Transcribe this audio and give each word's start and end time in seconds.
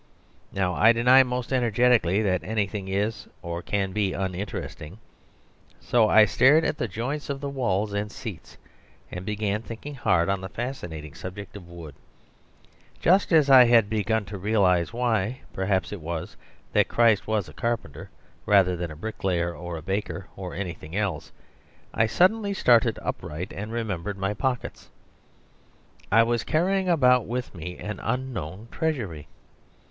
Now 0.51 0.73
I 0.73 0.93
deny 0.93 1.21
most 1.21 1.53
energetically 1.53 2.23
that 2.23 2.43
anything 2.43 2.87
is, 2.87 3.27
or 3.43 3.61
can 3.61 3.91
be, 3.91 4.13
uninteresting. 4.13 4.97
So 5.79 6.09
I 6.09 6.25
stared 6.25 6.65
at 6.65 6.79
the 6.79 6.87
joints 6.87 7.29
of 7.29 7.39
the 7.39 7.51
walls 7.51 7.93
and 7.93 8.11
seats, 8.11 8.57
and 9.11 9.27
began 9.27 9.61
thinking 9.61 9.93
hard 9.93 10.27
on 10.27 10.41
the 10.41 10.49
fascinating 10.49 11.13
subject 11.13 11.55
of 11.55 11.67
wood. 11.69 11.93
Just 12.99 13.31
as 13.31 13.47
I 13.47 13.65
had 13.65 13.91
begun 13.91 14.25
to 14.25 14.39
realise 14.39 14.91
why, 14.91 15.41
perhaps, 15.53 15.91
it 15.91 16.01
was 16.01 16.35
that 16.73 16.87
Christ 16.87 17.27
was 17.27 17.47
a 17.47 17.53
carpenter, 17.53 18.09
rather 18.47 18.75
than 18.75 18.89
a 18.89 18.95
bricklayer, 18.95 19.53
or 19.55 19.77
a 19.77 19.83
baker, 19.83 20.25
or 20.35 20.55
anything 20.55 20.95
else, 20.95 21.31
I 21.93 22.07
suddenly 22.07 22.55
started 22.55 22.97
upright, 23.03 23.53
and 23.53 23.71
remembered 23.71 24.17
my 24.17 24.33
pockets. 24.33 24.89
I 26.11 26.23
was 26.23 26.43
carrying 26.43 26.89
about 26.89 27.27
with 27.27 27.53
me 27.53 27.77
an 27.77 27.99
unknown 27.99 28.67
treasury. 28.71 29.27